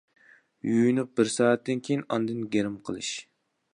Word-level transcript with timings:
يۇيۇنۇپ 0.69 1.11
بىر 1.21 1.29
سائەتتىن 1.33 1.85
كېيىن 1.89 2.03
ئاندىن 2.17 2.41
گىرىم 2.57 2.81
قىلىش. 2.89 3.13